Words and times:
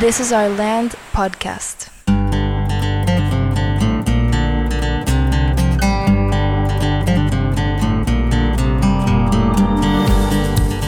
This 0.00 0.18
is 0.20 0.32
Our 0.32 0.48
Land 0.48 0.94
podcast. 1.12 1.88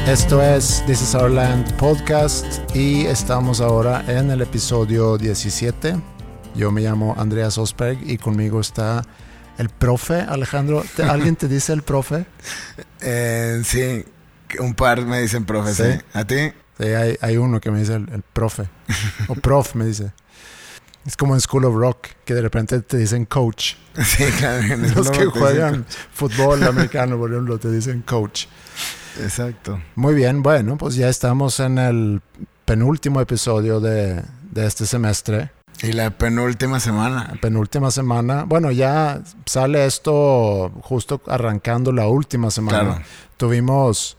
Esto 0.07 0.43
es 0.43 0.83
This 0.87 1.01
is 1.03 1.15
Our 1.15 1.31
Land 1.31 1.73
podcast 1.77 2.47
y 2.75 3.07
estamos 3.07 3.61
ahora 3.61 4.05
en 4.09 4.31
el 4.31 4.43
episodio 4.43 5.17
17. 5.17 5.97
Yo 6.55 6.71
me 6.71 6.83
llamo 6.83 7.15
Andreas 7.19 7.57
Osberg 7.57 7.99
y 8.03 8.19
conmigo 8.19 8.61
está 8.61 9.03
el 9.59 9.69
profe 9.71 10.21
Alejandro. 10.21 10.85
¿Te- 10.97 11.03
¿Alguien 11.09 11.37
te 11.37 11.49
dice 11.49 11.73
el 11.73 11.83
profe? 11.83 12.27
Eh, 13.01 13.63
sí, 13.65 14.05
un 14.59 14.75
par 14.75 15.03
me 15.03 15.21
dicen 15.21 15.45
profe, 15.45 15.73
¿Sí? 15.75 15.83
¿sí? 15.99 16.05
¿A 16.13 16.25
ti? 16.25 16.53
Sí, 16.79 16.85
hay, 16.85 17.17
hay 17.21 17.37
uno 17.37 17.61
que 17.61 17.71
me 17.71 17.81
dice 17.81 17.95
el, 17.95 18.09
el 18.13 18.23
profe. 18.23 18.69
O 19.29 19.35
prof 19.35 19.75
me 19.75 19.87
dice. 19.87 20.13
Es 21.05 21.17
como 21.17 21.35
en 21.35 21.41
School 21.41 21.65
of 21.65 21.75
Rock, 21.75 22.09
que 22.25 22.35
de 22.35 22.43
repente 22.43 22.81
te 22.81 22.97
dicen 22.97 23.25
coach. 23.27 23.75
Sí, 24.03 24.25
claro. 24.39 24.63
Los 24.95 25.11
que 25.11 25.27
juegan 25.27 25.85
fútbol 26.13 26.63
americano, 26.67 27.19
por 27.19 27.31
ejemplo, 27.31 27.59
te 27.59 27.71
dicen 27.71 28.03
coach. 28.03 28.47
Exacto. 29.21 29.81
Muy 29.97 30.15
bien, 30.15 30.43
bueno, 30.43 30.79
pues 30.79 30.95
ya 30.95 31.09
estamos 31.09 31.61
en 31.61 31.77
el 31.79 32.23
penúltimo 32.65 33.21
episodio 33.21 33.81
de, 33.81 34.23
de 34.51 34.67
este 34.67 34.87
semestre. 34.87 35.51
Y 35.83 35.93
la 35.93 36.11
penúltima 36.11 36.79
semana. 36.81 37.35
penúltima 37.41 37.91
semana. 37.91 38.45
Bueno, 38.45 38.71
ya 38.71 39.21
sale 39.45 39.85
esto 39.85 40.71
justo 40.81 41.21
arrancando 41.27 41.93
la 41.93 42.07
última 42.07 42.51
semana. 42.51 42.79
Claro. 42.79 43.03
Tuvimos 43.37 44.17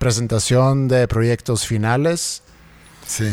presentación 0.00 0.88
de 0.88 1.06
proyectos 1.06 1.66
finales 1.66 2.42
Sí. 3.06 3.28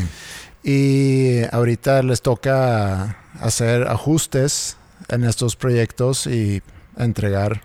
y 0.63 1.43
ahorita 1.55 2.03
les 2.03 2.21
toca 2.21 3.17
hacer 3.39 3.87
ajustes 3.87 4.75
en 5.07 5.23
estos 5.23 5.55
proyectos 5.55 6.27
y 6.27 6.61
entregar 6.97 7.61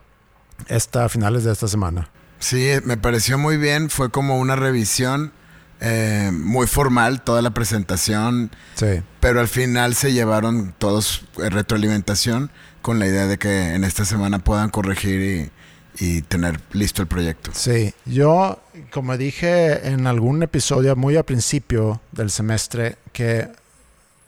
esta 0.68 1.06
a 1.06 1.08
finales 1.08 1.42
de 1.42 1.52
esta 1.52 1.66
semana. 1.66 2.08
Sí, 2.38 2.68
me 2.84 2.96
pareció 2.96 3.38
muy 3.38 3.56
bien. 3.56 3.90
Fue 3.90 4.10
como 4.10 4.38
una 4.38 4.54
revisión 4.54 5.32
eh, 5.80 6.30
muy 6.32 6.68
formal, 6.68 7.22
toda 7.22 7.42
la 7.42 7.50
presentación. 7.50 8.52
Sí. 8.76 9.02
Pero 9.18 9.40
al 9.40 9.48
final 9.48 9.96
se 9.96 10.12
llevaron 10.12 10.74
todos 10.78 11.24
eh, 11.42 11.50
retroalimentación 11.50 12.52
con 12.82 13.00
la 13.00 13.06
idea 13.08 13.26
de 13.26 13.36
que 13.38 13.74
en 13.74 13.82
esta 13.82 14.04
semana 14.04 14.38
puedan 14.38 14.70
corregir 14.70 15.20
y, 15.20 15.50
y 15.98 16.22
tener 16.22 16.60
listo 16.72 17.02
el 17.02 17.08
proyecto. 17.08 17.50
Sí, 17.54 17.92
yo, 18.06 18.58
como 18.90 19.16
dije 19.16 19.88
en 19.88 20.06
algún 20.06 20.42
episodio 20.42 20.96
muy 20.96 21.16
al 21.16 21.24
principio 21.24 22.00
del 22.12 22.30
semestre, 22.30 22.96
que 23.12 23.48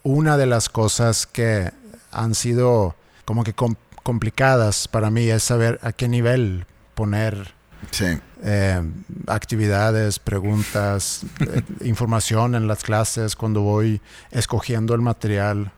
una 0.03 0.37
de 0.37 0.47
las 0.47 0.69
cosas 0.69 1.27
que 1.27 1.71
han 2.13 2.35
sido 2.35 2.95
como 3.25 3.43
que 3.45 3.55
com- 3.55 3.77
complicadas 4.03 4.87
para 4.89 5.11
mí 5.11 5.29
es 5.31 5.43
saber 5.43 5.79
a 5.83 5.93
qué 5.93 6.09
nivel 6.09 6.67
poner 6.95 7.55
Sí, 7.91 8.07
eh, 8.43 8.81
actividades, 9.27 10.19
preguntas, 10.19 11.23
eh, 11.41 11.63
información 11.85 12.55
en 12.55 12.67
las 12.67 12.83
clases 12.83 13.37
cuando 13.37 13.61
voy 13.61 14.01
escogiendo 14.31 14.95
el 14.95 15.03
material. 15.03 15.71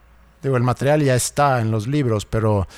Digo, 0.42 0.56
el 0.56 0.62
material 0.62 1.02
ya 1.02 1.16
está 1.16 1.60
en 1.60 1.70
los 1.72 1.88
libros, 1.88 2.24
pero 2.24 2.68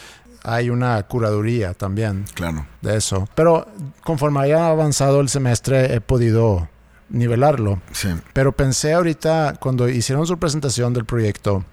hay 0.49 0.71
una 0.71 1.03
curaduría 1.05 1.75
también 1.75 2.25
claro. 2.35 2.67
de 2.81 2.97
eso. 2.97 3.29
Pero 3.35 3.67
conforme 4.03 4.41
haya 4.41 4.69
avanzado 4.69 5.21
el 5.21 5.29
semestre 5.29 5.95
he 5.95 6.01
podido 6.01 6.69
nivelarlo. 7.11 7.81
Sí, 7.93 8.09
Pero 8.33 8.53
pensé 8.53 8.93
ahorita 8.93 9.57
cuando 9.61 9.89
hicieron 9.89 10.27
su 10.27 10.39
presentación 10.39 10.93
del 10.93 11.05
proyecto, 11.05 11.65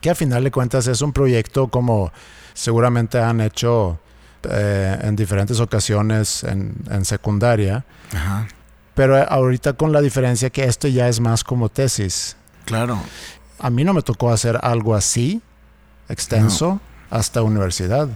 que 0.00 0.10
a 0.10 0.14
final 0.14 0.44
de 0.44 0.50
cuentas 0.50 0.86
es 0.86 1.02
un 1.02 1.12
proyecto 1.12 1.68
como 1.68 2.12
seguramente 2.54 3.18
han 3.18 3.40
hecho 3.40 3.98
eh, 4.44 4.98
en 5.02 5.16
diferentes 5.16 5.60
ocasiones 5.60 6.44
en, 6.44 6.74
en 6.90 7.04
secundaria, 7.04 7.84
ajá. 8.12 8.48
pero 8.94 9.16
ahorita 9.16 9.74
con 9.74 9.92
la 9.92 10.00
diferencia 10.00 10.50
que 10.50 10.64
esto 10.64 10.88
ya 10.88 11.08
es 11.08 11.20
más 11.20 11.44
como 11.44 11.68
tesis. 11.68 12.36
Claro. 12.64 12.98
A 13.58 13.70
mí 13.70 13.84
no 13.84 13.92
me 13.92 14.02
tocó 14.02 14.32
hacer 14.32 14.58
algo 14.62 14.94
así, 14.94 15.42
extenso, 16.08 16.80
hasta 17.10 17.42
universidad. 17.42 18.08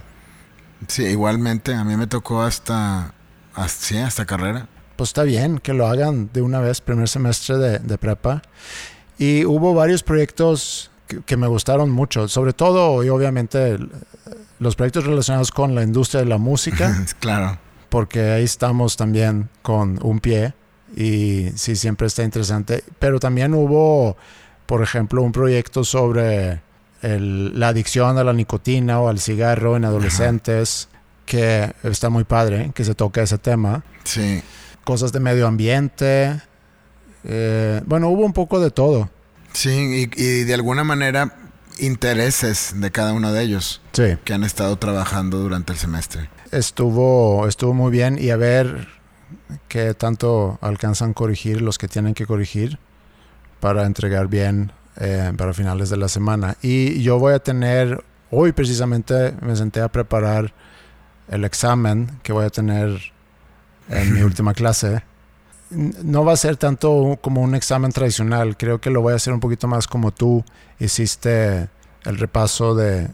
Sí, 0.88 1.04
igualmente, 1.04 1.74
a 1.74 1.84
mí 1.84 1.96
me 1.96 2.06
tocó 2.06 2.42
hasta, 2.42 3.12
hasta, 3.54 3.86
sí, 3.86 3.96
hasta 3.98 4.24
carrera. 4.26 4.68
pues 4.96 5.10
está 5.10 5.22
bien 5.22 5.58
que 5.58 5.72
lo 5.74 5.86
hagan 5.86 6.30
de 6.32 6.42
una 6.42 6.60
vez, 6.60 6.80
primer 6.80 7.08
semestre 7.08 7.56
de, 7.58 7.78
de 7.78 7.98
prepa. 7.98 8.42
Y 9.18 9.44
hubo 9.44 9.74
varios 9.74 10.02
proyectos 10.02 10.90
que, 11.06 11.22
que 11.22 11.36
me 11.36 11.46
gustaron 11.46 11.90
mucho, 11.90 12.28
sobre 12.28 12.52
todo 12.52 13.02
y 13.04 13.08
obviamente 13.08 13.78
los 14.58 14.76
proyectos 14.76 15.04
relacionados 15.04 15.50
con 15.50 15.74
la 15.74 15.82
industria 15.82 16.20
de 16.22 16.28
la 16.28 16.38
música, 16.38 17.04
claro. 17.20 17.58
porque 17.88 18.30
ahí 18.32 18.44
estamos 18.44 18.96
también 18.96 19.48
con 19.62 19.98
un 20.02 20.20
pie 20.20 20.54
y 20.96 21.50
sí, 21.56 21.76
siempre 21.76 22.06
está 22.06 22.22
interesante. 22.22 22.84
Pero 22.98 23.18
también 23.20 23.54
hubo, 23.54 24.16
por 24.66 24.82
ejemplo, 24.82 25.22
un 25.22 25.32
proyecto 25.32 25.84
sobre 25.84 26.60
el- 27.04 27.58
la 27.58 27.68
adicción 27.68 28.18
a 28.18 28.24
la 28.24 28.32
nicotina 28.32 29.00
o 29.00 29.08
al 29.08 29.18
cigarro 29.20 29.76
en 29.76 29.84
adolescentes, 29.84 30.88
que 31.26 31.72
está 31.82 32.08
muy 32.10 32.24
padre 32.24 32.70
que 32.74 32.84
se 32.84 32.94
toque 32.94 33.22
ese 33.22 33.38
tema 33.38 33.82
Sí, 34.04 34.42
cosas 34.84 35.12
de 35.12 35.20
medio 35.20 35.46
ambiente. 35.46 36.40
eh, 37.24 37.80
bueno, 37.86 38.08
hubo 38.08 38.24
un 38.26 38.32
poco 38.32 38.60
de 38.60 38.70
todo. 38.70 39.08
sí, 39.52 39.70
y, 40.16 40.22
y 40.22 40.44
de 40.44 40.54
alguna 40.54 40.84
manera 40.84 41.34
intereses 41.78 42.74
de 42.76 42.90
cada 42.90 43.12
uno 43.12 43.32
de 43.32 43.42
ellos 43.42 43.80
Sí. 43.92 44.16
que 44.24 44.32
han 44.34 44.44
estado 44.44 44.76
trabajando 44.76 45.38
durante 45.38 45.72
el 45.72 45.78
semestre. 45.78 46.28
Estuvo, 46.52 47.46
estuvo 47.48 47.74
muy 47.74 47.90
bien 47.90 48.18
y 48.20 48.30
a 48.30 48.36
ver 48.36 48.88
qué 49.68 49.94
tanto 49.94 50.58
alcanzan 50.60 51.10
a 51.10 51.14
corregir 51.14 51.62
los 51.62 51.78
que 51.78 51.88
tienen 51.88 52.14
que 52.14 52.26
corregir 52.26 52.78
para 53.60 53.86
entregar 53.86 54.28
bien 54.28 54.72
eh, 54.96 55.32
para 55.36 55.52
finales 55.52 55.90
de 55.90 55.96
la 55.96 56.08
semana. 56.08 56.56
Y 56.62 57.02
yo 57.02 57.18
voy 57.18 57.34
a 57.34 57.38
tener, 57.38 58.04
hoy 58.30 58.52
precisamente 58.52 59.34
me 59.40 59.56
senté 59.56 59.80
a 59.80 59.88
preparar 59.88 60.52
el 61.28 61.44
examen 61.44 62.18
que 62.22 62.32
voy 62.32 62.44
a 62.44 62.50
tener 62.50 63.00
en 63.88 64.14
mi 64.14 64.20
última 64.22 64.54
clase. 64.54 65.02
No 65.70 66.24
va 66.24 66.34
a 66.34 66.36
ser 66.36 66.56
tanto 66.56 67.18
como 67.20 67.40
un 67.40 67.54
examen 67.54 67.90
tradicional, 67.90 68.56
creo 68.56 68.80
que 68.80 68.90
lo 68.90 69.00
voy 69.00 69.14
a 69.14 69.16
hacer 69.16 69.32
un 69.32 69.40
poquito 69.40 69.66
más 69.66 69.88
como 69.88 70.12
tú 70.12 70.44
hiciste 70.78 71.68
el 72.04 72.18
repaso 72.18 72.74
de, 72.74 73.08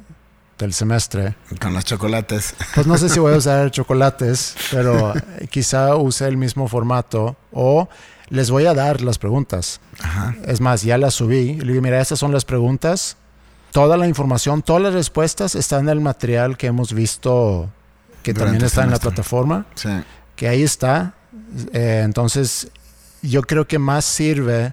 del 0.59 0.73
semestre. 0.75 1.37
Con 1.61 1.73
los 1.75 1.85
chocolates. 1.85 2.55
Pues 2.75 2.87
no 2.87 2.99
sé 2.99 3.09
si 3.09 3.19
voy 3.19 3.35
a 3.35 3.37
usar 3.39 3.71
chocolates, 3.71 4.57
pero 4.71 5.15
quizá 5.49 5.97
use 5.97 6.27
el 6.27 6.37
mismo 6.37 6.69
formato 6.69 7.37
o 7.53 7.89
les 8.31 8.51
voy 8.51 8.67
a 8.67 8.75
dar 8.75 9.03
las 9.03 9.19
preguntas. 9.19 9.81
Ajá. 10.01 10.35
Es 10.47 10.61
más, 10.61 10.83
ya 10.83 10.97
las 10.97 11.15
subí. 11.15 11.55
Le 11.57 11.73
digo, 11.73 11.83
mira, 11.83 12.01
estas 12.01 12.19
son 12.19 12.33
las 12.33 12.45
preguntas. 12.45 13.17
Toda 13.73 13.97
la 13.97 14.09
información, 14.09 14.63
todas 14.63 14.83
las 14.83 14.95
respuestas 14.95 15.55
están 15.55 15.83
en 15.83 15.91
el 15.91 16.01
material 16.01 16.57
que 16.57 16.69
hemos 16.69 16.93
visto, 16.93 17.71
que 18.23 18.33
Durante 18.33 18.53
también 18.53 18.67
está 18.67 18.83
en 18.85 18.91
la 18.91 18.99
plataforma, 18.99 19.67
Sí, 19.75 19.91
que 20.35 20.49
ahí 20.49 20.63
está. 20.63 21.15
Eh, 21.73 22.03
entonces, 22.05 22.71
yo 23.23 23.43
creo 23.43 23.69
que 23.69 23.79
más 23.79 24.05
sirve 24.05 24.73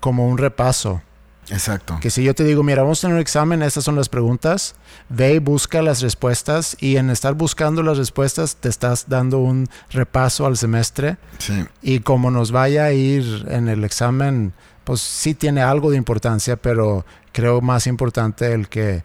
como 0.00 0.26
un 0.28 0.38
repaso. 0.38 1.02
Exacto. 1.50 1.98
Que 2.00 2.10
si 2.10 2.22
yo 2.22 2.34
te 2.34 2.44
digo, 2.44 2.62
mira, 2.62 2.82
vamos 2.82 2.98
a 3.00 3.02
tener 3.02 3.14
un 3.16 3.20
examen, 3.20 3.62
estas 3.62 3.84
son 3.84 3.96
las 3.96 4.08
preguntas, 4.08 4.74
ve 5.08 5.34
y 5.34 5.38
busca 5.38 5.82
las 5.82 6.00
respuestas 6.00 6.76
y 6.80 6.96
en 6.96 7.10
estar 7.10 7.34
buscando 7.34 7.82
las 7.82 7.98
respuestas 7.98 8.56
te 8.56 8.68
estás 8.68 9.06
dando 9.08 9.38
un 9.38 9.68
repaso 9.90 10.46
al 10.46 10.56
semestre 10.56 11.16
Sí, 11.38 11.64
y 11.82 12.00
como 12.00 12.30
nos 12.30 12.52
vaya 12.52 12.84
a 12.84 12.92
ir 12.92 13.46
en 13.48 13.68
el 13.68 13.84
examen, 13.84 14.52
pues 14.84 15.00
sí 15.00 15.34
tiene 15.34 15.62
algo 15.62 15.90
de 15.90 15.96
importancia, 15.96 16.56
pero 16.56 17.04
creo 17.32 17.60
más 17.60 17.86
importante 17.86 18.52
el 18.52 18.68
que 18.68 19.04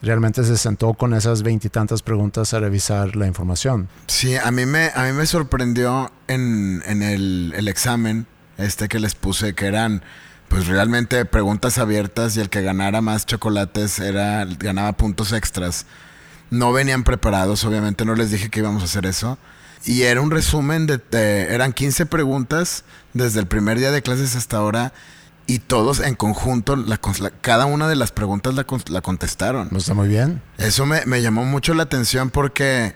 realmente 0.00 0.42
se 0.44 0.56
sentó 0.56 0.94
con 0.94 1.14
esas 1.14 1.42
veintitantas 1.42 2.02
preguntas 2.02 2.52
a 2.54 2.60
revisar 2.60 3.14
la 3.14 3.26
información. 3.26 3.88
sí, 4.08 4.36
a 4.36 4.50
mí 4.50 4.66
me, 4.66 4.90
a 4.94 5.04
mí 5.04 5.12
me 5.12 5.26
sorprendió 5.26 6.10
en, 6.26 6.82
en 6.86 7.02
el, 7.02 7.54
el 7.56 7.68
examen 7.68 8.26
este 8.58 8.88
que 8.88 8.98
les 8.98 9.14
puse 9.14 9.54
que 9.54 9.66
eran 9.66 10.02
pues 10.52 10.66
realmente 10.66 11.24
preguntas 11.24 11.78
abiertas 11.78 12.36
y 12.36 12.40
el 12.40 12.50
que 12.50 12.60
ganara 12.60 13.00
más 13.00 13.24
chocolates 13.24 13.98
era 14.00 14.44
ganaba 14.44 14.92
puntos 14.92 15.32
extras. 15.32 15.86
No 16.50 16.72
venían 16.74 17.04
preparados, 17.04 17.64
obviamente 17.64 18.04
no 18.04 18.14
les 18.14 18.30
dije 18.30 18.50
que 18.50 18.60
íbamos 18.60 18.82
a 18.82 18.84
hacer 18.84 19.06
eso. 19.06 19.38
Y 19.86 20.02
era 20.02 20.20
un 20.20 20.30
resumen 20.30 20.86
de, 20.86 20.98
de- 21.10 21.54
eran 21.54 21.72
15 21.72 22.04
preguntas 22.04 22.84
desde 23.14 23.40
el 23.40 23.46
primer 23.46 23.78
día 23.78 23.90
de 23.92 24.02
clases 24.02 24.36
hasta 24.36 24.58
ahora 24.58 24.92
y 25.46 25.60
todos 25.60 26.00
en 26.00 26.16
conjunto, 26.16 26.76
la 26.76 26.98
cada 27.40 27.64
una 27.64 27.88
de 27.88 27.96
las 27.96 28.12
preguntas 28.12 28.54
la, 28.54 28.66
la 28.90 29.00
contestaron. 29.00 29.68
¿No 29.70 29.78
está 29.78 29.94
muy 29.94 30.08
bien? 30.08 30.42
Eso 30.58 30.84
me, 30.84 31.00
me 31.06 31.22
llamó 31.22 31.46
mucho 31.46 31.72
la 31.72 31.84
atención 31.84 32.28
porque, 32.28 32.94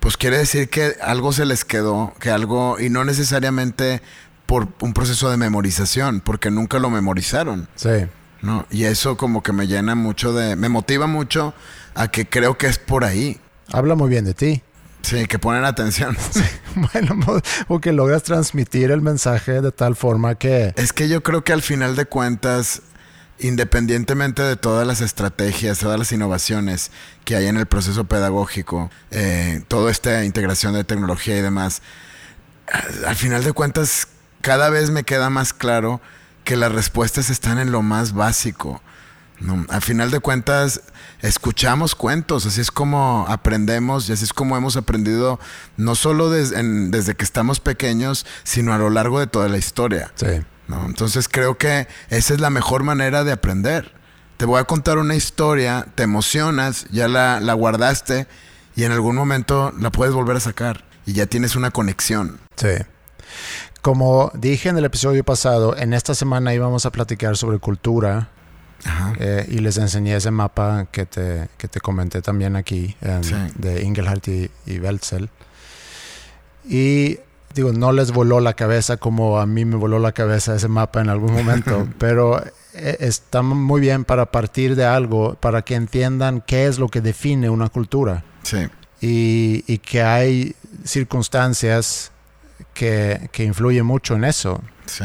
pues 0.00 0.16
quiere 0.16 0.38
decir 0.38 0.70
que 0.70 0.96
algo 1.02 1.34
se 1.34 1.44
les 1.44 1.66
quedó, 1.66 2.14
que 2.20 2.30
algo, 2.30 2.80
y 2.80 2.88
no 2.88 3.04
necesariamente 3.04 4.00
por 4.46 4.68
un 4.80 4.92
proceso 4.92 5.30
de 5.30 5.36
memorización, 5.36 6.20
porque 6.20 6.50
nunca 6.50 6.78
lo 6.78 6.90
memorizaron. 6.90 7.68
Sí. 7.76 8.06
¿no? 8.44 8.66
Y 8.70 8.84
eso 8.84 9.16
como 9.16 9.42
que 9.42 9.52
me 9.52 9.66
llena 9.66 9.94
mucho 9.94 10.32
de... 10.32 10.54
Me 10.54 10.68
motiva 10.68 11.06
mucho 11.06 11.54
a 11.94 12.08
que 12.08 12.28
creo 12.28 12.56
que 12.58 12.66
es 12.66 12.78
por 12.78 13.04
ahí. 13.04 13.40
Habla 13.72 13.94
muy 13.94 14.08
bien 14.08 14.24
de 14.24 14.34
ti. 14.34 14.62
Sí, 15.02 15.26
que 15.26 15.38
ponen 15.38 15.64
atención. 15.64 16.16
bueno, 16.92 17.42
o 17.68 17.80
que 17.80 17.92
logras 17.92 18.22
transmitir 18.22 18.90
el 18.90 19.00
mensaje 19.00 19.60
de 19.60 19.72
tal 19.72 19.96
forma 19.96 20.36
que... 20.36 20.72
Es 20.76 20.92
que 20.92 21.08
yo 21.08 21.22
creo 21.22 21.44
que 21.44 21.52
al 21.52 21.62
final 21.62 21.96
de 21.96 22.06
cuentas, 22.06 22.82
independientemente 23.38 24.42
de 24.42 24.56
todas 24.56 24.86
las 24.86 25.00
estrategias, 25.00 25.78
todas 25.78 25.98
las 25.98 26.12
innovaciones 26.12 26.90
que 27.24 27.36
hay 27.36 27.46
en 27.46 27.56
el 27.56 27.66
proceso 27.66 28.04
pedagógico, 28.04 28.90
eh, 29.10 29.62
toda 29.68 29.90
esta 29.90 30.24
integración 30.24 30.74
de 30.74 30.84
tecnología 30.84 31.36
y 31.36 31.42
demás, 31.42 31.82
al 33.06 33.16
final 33.16 33.44
de 33.44 33.52
cuentas, 33.52 34.08
cada 34.44 34.68
vez 34.68 34.90
me 34.90 35.04
queda 35.04 35.30
más 35.30 35.54
claro 35.54 36.02
que 36.44 36.56
las 36.56 36.70
respuestas 36.70 37.30
están 37.30 37.58
en 37.58 37.72
lo 37.72 37.80
más 37.80 38.12
básico. 38.12 38.82
¿no? 39.40 39.64
Al 39.70 39.80
final 39.80 40.10
de 40.10 40.20
cuentas, 40.20 40.82
escuchamos 41.22 41.94
cuentos, 41.94 42.44
así 42.44 42.60
es 42.60 42.70
como 42.70 43.24
aprendemos 43.26 44.06
y 44.06 44.12
así 44.12 44.24
es 44.24 44.34
como 44.34 44.54
hemos 44.58 44.76
aprendido 44.76 45.40
no 45.78 45.94
solo 45.94 46.28
desde 46.28 47.14
que 47.14 47.24
estamos 47.24 47.58
pequeños, 47.58 48.26
sino 48.42 48.74
a 48.74 48.78
lo 48.78 48.90
largo 48.90 49.18
de 49.18 49.26
toda 49.26 49.48
la 49.48 49.56
historia. 49.56 50.12
Sí. 50.14 50.42
¿no? 50.68 50.84
Entonces 50.84 51.26
creo 51.26 51.56
que 51.56 51.88
esa 52.10 52.34
es 52.34 52.40
la 52.40 52.50
mejor 52.50 52.82
manera 52.82 53.24
de 53.24 53.32
aprender. 53.32 53.94
Te 54.36 54.44
voy 54.44 54.60
a 54.60 54.64
contar 54.64 54.98
una 54.98 55.14
historia, 55.14 55.86
te 55.94 56.02
emocionas, 56.02 56.84
ya 56.90 57.08
la, 57.08 57.40
la 57.40 57.54
guardaste 57.54 58.26
y 58.76 58.84
en 58.84 58.92
algún 58.92 59.16
momento 59.16 59.72
la 59.80 59.90
puedes 59.90 60.14
volver 60.14 60.36
a 60.36 60.40
sacar 60.40 60.84
y 61.06 61.14
ya 61.14 61.24
tienes 61.24 61.56
una 61.56 61.70
conexión. 61.70 62.40
Sí. 62.56 62.68
Como 63.84 64.32
dije 64.32 64.70
en 64.70 64.78
el 64.78 64.86
episodio 64.86 65.24
pasado, 65.24 65.76
en 65.76 65.92
esta 65.92 66.14
semana 66.14 66.54
íbamos 66.54 66.86
a 66.86 66.90
platicar 66.90 67.36
sobre 67.36 67.58
cultura 67.58 68.30
eh, 69.20 69.44
y 69.46 69.58
les 69.58 69.76
enseñé 69.76 70.16
ese 70.16 70.30
mapa 70.30 70.86
que 70.90 71.04
te, 71.04 71.50
que 71.58 71.68
te 71.68 71.80
comenté 71.80 72.22
también 72.22 72.56
aquí 72.56 72.96
de 73.58 73.82
Ingelhardt 73.82 74.26
y, 74.28 74.50
y 74.64 74.78
Welzel. 74.78 75.28
Y 76.66 77.18
digo, 77.54 77.74
no 77.74 77.92
les 77.92 78.12
voló 78.12 78.40
la 78.40 78.54
cabeza 78.54 78.96
como 78.96 79.38
a 79.38 79.44
mí 79.44 79.66
me 79.66 79.76
voló 79.76 79.98
la 79.98 80.12
cabeza 80.12 80.54
ese 80.54 80.68
mapa 80.68 81.02
en 81.02 81.10
algún 81.10 81.34
momento, 81.34 81.86
pero 81.98 82.42
eh, 82.72 82.96
está 83.00 83.42
muy 83.42 83.82
bien 83.82 84.06
para 84.06 84.24
partir 84.32 84.76
de 84.76 84.86
algo, 84.86 85.34
para 85.34 85.60
que 85.60 85.74
entiendan 85.74 86.40
qué 86.46 86.68
es 86.68 86.78
lo 86.78 86.88
que 86.88 87.02
define 87.02 87.50
una 87.50 87.68
cultura. 87.68 88.24
Sí. 88.44 88.66
Y, 89.02 89.62
y 89.66 89.76
que 89.76 90.02
hay 90.02 90.56
circunstancias 90.84 92.12
que, 92.74 93.30
que 93.32 93.44
influyen 93.44 93.86
mucho 93.86 94.14
en 94.14 94.24
eso. 94.24 94.60
Sí. 94.86 95.04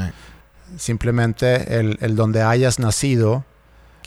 Simplemente 0.77 1.79
el, 1.79 1.97
el 2.01 2.15
donde 2.15 2.41
hayas 2.41 2.79
nacido 2.79 3.45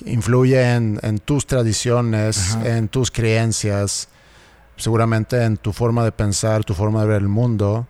influye 0.04 0.74
en, 0.74 0.98
en 1.02 1.18
tus 1.18 1.46
tradiciones, 1.46 2.54
Ajá. 2.54 2.76
en 2.76 2.88
tus 2.88 3.10
creencias, 3.10 4.08
seguramente 4.76 5.42
en 5.44 5.56
tu 5.56 5.72
forma 5.72 6.04
de 6.04 6.12
pensar, 6.12 6.64
tu 6.64 6.74
forma 6.74 7.02
de 7.02 7.06
ver 7.06 7.22
el 7.22 7.28
mundo. 7.28 7.86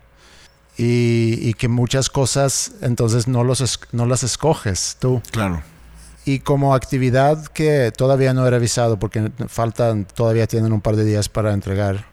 Y, 0.79 1.39
y 1.41 1.53
que 1.55 1.69
muchas 1.69 2.09
cosas 2.09 2.73
entonces 2.81 3.29
no, 3.29 3.45
los 3.45 3.81
no 3.93 4.07
las 4.07 4.23
escoges 4.23 4.97
tú. 4.99 5.21
Claro. 5.31 5.63
Y 6.25 6.39
como 6.39 6.75
actividad 6.75 7.47
que 7.49 7.93
todavía 7.95 8.33
no 8.33 8.47
he 8.47 8.51
revisado 8.51 8.99
porque 8.99 9.31
faltan, 9.49 10.07
todavía 10.07 10.47
tienen 10.47 10.73
un 10.73 10.81
par 10.81 10.97
de 10.97 11.05
días 11.05 11.29
para 11.29 11.53
entregar, 11.53 12.07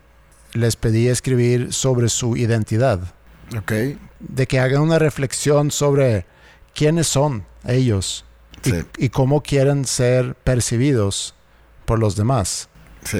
les 0.53 0.75
pedí 0.75 1.07
escribir 1.07 1.71
sobre 1.71 2.09
su 2.09 2.35
identidad, 2.35 2.99
Ok. 3.57 3.71
de 4.19 4.47
que 4.47 4.59
hagan 4.59 4.81
una 4.81 4.99
reflexión 4.99 5.71
sobre 5.71 6.25
quiénes 6.75 7.07
son 7.07 7.45
ellos 7.65 8.25
y, 8.63 8.69
Sí. 8.71 8.75
y 8.97 9.09
cómo 9.09 9.41
quieren 9.41 9.85
ser 9.85 10.35
percibidos 10.35 11.33
por 11.85 11.99
los 11.99 12.15
demás 12.15 12.67
Sí. 13.03 13.19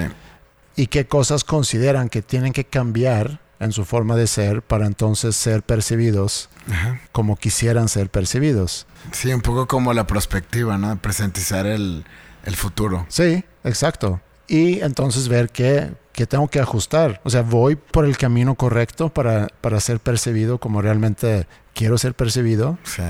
y 0.76 0.88
qué 0.88 1.08
cosas 1.08 1.44
consideran 1.44 2.10
que 2.10 2.22
tienen 2.22 2.54
que 2.54 2.66
cambiar 2.66 3.40
en 3.60 3.72
su 3.74 3.84
forma 3.86 4.16
de 4.16 4.28
ser 4.28 4.62
para 4.62 4.86
entonces 4.86 5.36
ser 5.36 5.64
percibidos 5.64 6.50
Ajá. 6.72 7.02
como 7.12 7.36
quisieran 7.36 7.90
ser 7.90 8.10
percibidos. 8.10 8.86
Sí, 9.12 9.34
un 9.34 9.42
poco 9.42 9.68
como 9.68 9.94
la 9.94 10.06
perspectiva, 10.08 10.78
¿no? 10.78 10.98
Presentizar 11.02 11.66
el, 11.66 12.06
el 12.46 12.56
futuro. 12.56 13.06
Sí, 13.10 13.44
exacto. 13.64 14.22
Y 14.48 14.80
entonces 14.82 15.28
ver 15.28 15.50
qué, 15.50 15.92
qué 16.20 16.28
tengo 16.28 16.50
que 16.50 16.60
ajustar. 16.60 17.22
O 17.24 17.30
sea, 17.30 17.44
voy 17.44 17.78
por 17.78 18.04
el 18.04 18.18
camino 18.18 18.56
correcto 18.56 19.08
para, 19.08 19.48
para 19.62 19.80
ser 19.80 20.02
percibido 20.02 20.58
como 20.58 20.82
realmente 20.82 21.48
quiero 21.74 21.98
ser 21.98 22.14
percibido. 22.14 22.78
Sí. 22.84 23.04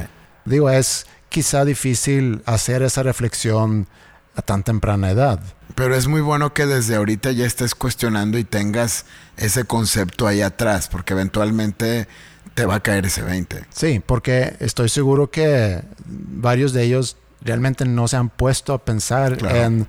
Digo, 0.46 0.70
es 0.70 1.08
quizá 1.30 1.66
difícil 1.66 2.44
hacer 2.46 2.84
esa 2.84 3.02
reflexión 3.02 3.88
a 4.36 4.44
tan 4.44 4.62
temprana 4.62 5.10
edad. 5.10 5.40
Pero 5.74 5.96
es 5.96 6.06
muy 6.08 6.22
bueno 6.22 6.54
que 6.54 6.68
desde 6.68 6.98
ahorita 6.98 7.32
ya 7.32 7.48
estés 7.48 7.74
cuestionando 7.74 8.38
y 8.38 8.44
tengas 8.44 9.06
ese 9.38 9.64
concepto 9.64 10.28
ahí 10.28 10.42
atrás, 10.44 10.88
porque 10.88 11.14
eventualmente 11.14 12.08
te 12.54 12.68
va 12.68 12.76
a 12.76 12.80
caer 12.84 13.08
ese 13.08 13.24
20. 13.24 13.66
Sí, 13.72 14.04
porque 14.06 14.56
estoy 14.60 14.88
seguro 14.90 15.32
que 15.32 15.82
varios 16.06 16.74
de 16.74 16.84
ellos 16.84 17.18
realmente 17.42 17.86
no 17.86 18.08
se 18.08 18.18
han 18.18 18.30
puesto 18.30 18.72
a 18.74 18.86
pensar 18.86 19.36
Claro. 19.38 19.56
en, 19.56 19.88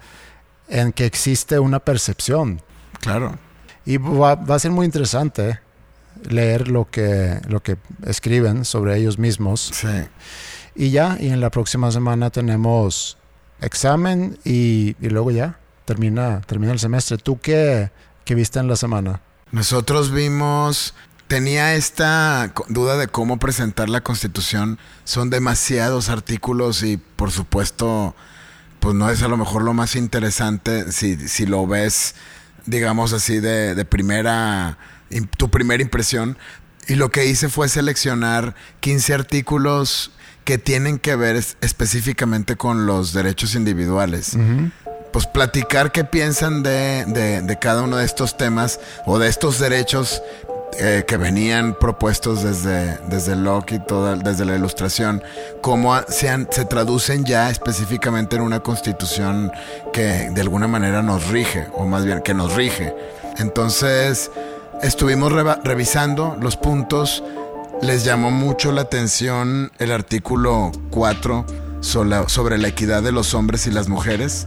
en 0.69 0.93
que 0.93 1.05
existe 1.05 1.59
una 1.59 1.81
percepción. 1.81 2.63
Claro. 3.01 3.39
Y 3.85 3.97
va, 3.97 4.35
va 4.35 4.55
a 4.55 4.59
ser 4.59 4.71
muy 4.71 4.87
interesante 4.87 5.61
leer 6.29 6.69
lo 6.69 6.91
que, 6.91 7.41
lo 7.49 7.63
que 7.63 7.77
escriben 8.07 8.65
sobre 8.65 8.97
ellos 8.97 9.19
mismos. 9.19 9.71
Sí. 9.73 9.89
Y 10.75 10.91
ya, 10.91 11.17
y 11.19 11.29
en 11.29 11.41
la 11.41 11.51
próxima 11.51 11.91
semana 11.91 12.31
tenemos 12.31 13.19
examen 13.61 14.39
y, 14.45 14.97
y 15.01 15.09
luego 15.09 15.31
ya 15.31 15.59
termina, 15.85 16.41
termina 16.43 16.73
el 16.73 16.79
semestre. 16.79 17.19
¿Tú 17.19 17.41
qué, 17.41 17.91
qué 18.25 18.35
viste 18.35 18.59
en 18.59 18.69
la 18.69 18.77
semana? 18.77 19.21
Nosotros 19.51 20.13
vimos, 20.13 20.95
tenía 21.27 21.75
esta 21.75 22.53
duda 22.69 22.97
de 22.97 23.09
cómo 23.09 23.39
presentar 23.39 23.89
la 23.89 24.01
constitución. 24.01 24.79
Son 25.05 25.31
demasiados 25.31 26.09
artículos 26.09 26.83
y 26.83 26.97
por 26.97 27.33
supuesto, 27.33 28.15
pues 28.79 28.95
no 28.95 29.11
es 29.11 29.23
a 29.23 29.29
lo 29.29 29.37
mejor 29.37 29.63
lo 29.63 29.75
más 29.75 29.97
interesante 29.97 30.93
si, 30.93 31.29
si 31.29 31.47
lo 31.47 31.67
ves, 31.67 32.15
digamos 32.71 33.13
así, 33.13 33.41
de, 33.41 33.75
de 33.75 33.85
primera, 33.85 34.79
im- 35.11 35.29
tu 35.37 35.51
primera 35.51 35.83
impresión. 35.83 36.39
Y 36.89 36.95
lo 36.95 37.11
que 37.11 37.27
hice 37.27 37.49
fue 37.49 37.69
seleccionar 37.69 38.55
15 38.81 39.13
artículos 39.15 40.13
que 40.45 40.57
tienen 40.59 40.99
que 40.99 41.15
ver 41.17 41.37
es- 41.37 41.57
específicamente 41.61 42.57
con 42.57 42.87
los 42.87 43.13
derechos 43.13 43.55
individuales 43.55 44.37
pues 45.13 45.27
platicar 45.27 45.91
qué 45.91 46.05
piensan 46.05 46.63
de, 46.63 47.05
de- 47.07 47.43
de 47.43 47.59
cada 47.59 47.83
uno 47.83 47.97
de 47.97 48.05
estos 48.05 48.37
temas 48.37 48.79
o 49.07 49.19
de 49.19 49.29
estos 49.29 49.59
derechos 49.59 50.23
eh, 50.79 51.05
que 51.07 51.17
venían 51.17 51.75
propuestos 51.79 52.43
desde, 52.43 52.99
desde 53.09 53.37
Locke 53.37 53.73
y 53.73 53.79
toda, 53.81 54.17
desde 54.17 54.45
la 54.45 54.57
ilustración, 54.57 55.23
cómo 55.61 55.99
se, 56.09 56.29
han- 56.29 56.49
se 56.51 56.65
traducen 56.65 57.25
ya 57.25 57.51
específicamente 57.51 58.37
en 58.37 58.43
una 58.43 58.61
constitución 58.61 59.51
que 59.93 60.31
de 60.31 60.41
alguna 60.41 60.69
manera 60.69 61.03
nos 61.03 61.29
rige, 61.29 61.67
o 61.75 61.85
más 61.87 62.05
bien 62.05 62.21
que 62.23 62.35
nos 62.35 62.55
rige. 62.55 62.95
Entonces, 63.39 64.31
estuvimos 64.83 65.33
revisando 65.65 66.37
los 66.41 66.57
puntos, 66.57 67.23
les 67.83 68.05
llamó 68.05 68.31
mucho 68.31 68.73
la 68.73 68.83
atención 68.83 69.73
el 69.79 69.91
artículo 69.93 70.71
4 70.91 71.45
sobre 71.81 72.09
la- 72.11 72.29
sobre 72.29 72.59
la 72.59 72.69
equidad 72.69 73.03
de 73.03 73.11
los 73.13 73.35
hombres 73.35 73.67
y 73.67 73.71
las 73.71 73.89
mujeres 73.89 74.47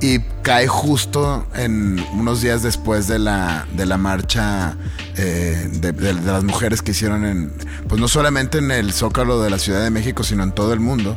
y 0.00 0.20
cae 0.42 0.68
justo 0.68 1.46
en 1.54 1.98
unos 2.14 2.40
días 2.40 2.62
después 2.62 3.08
de 3.08 3.18
la, 3.18 3.66
de 3.72 3.84
la 3.84 3.96
marcha 3.98 4.76
eh, 5.16 5.68
de, 5.72 6.12
las 6.14 6.44
mujeres 6.44 6.82
que 6.82 6.92
hicieron 6.92 7.24
en, 7.24 7.52
pues 7.88 8.00
no 8.00 8.06
solamente 8.06 8.58
en 8.58 8.70
el 8.70 8.92
Zócalo 8.92 9.42
de 9.42 9.50
la 9.50 9.58
Ciudad 9.58 9.82
de 9.82 9.90
México, 9.90 10.22
sino 10.22 10.44
en 10.44 10.52
todo 10.52 10.72
el 10.72 10.80
mundo. 10.80 11.16